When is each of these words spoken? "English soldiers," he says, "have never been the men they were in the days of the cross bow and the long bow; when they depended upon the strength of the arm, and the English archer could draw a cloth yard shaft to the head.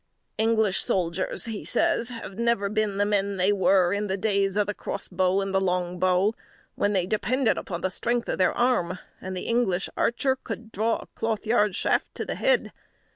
"English 0.39 0.81
soldiers," 0.81 1.45
he 1.45 1.63
says, 1.63 2.09
"have 2.09 2.35
never 2.39 2.69
been 2.69 2.97
the 2.97 3.05
men 3.05 3.37
they 3.37 3.53
were 3.53 3.93
in 3.93 4.07
the 4.07 4.17
days 4.17 4.57
of 4.57 4.65
the 4.65 4.73
cross 4.73 5.07
bow 5.07 5.41
and 5.41 5.53
the 5.53 5.61
long 5.61 5.99
bow; 5.99 6.33
when 6.73 6.93
they 6.93 7.05
depended 7.05 7.55
upon 7.55 7.81
the 7.81 7.91
strength 7.91 8.27
of 8.27 8.39
the 8.39 8.51
arm, 8.51 8.97
and 9.21 9.37
the 9.37 9.41
English 9.45 9.89
archer 9.95 10.35
could 10.35 10.71
draw 10.71 10.95
a 10.97 11.05
cloth 11.13 11.45
yard 11.45 11.75
shaft 11.75 12.15
to 12.15 12.25
the 12.25 12.33
head. 12.33 12.73